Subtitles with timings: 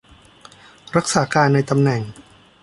[0.95, 2.01] รักษาการในตำแหน่ง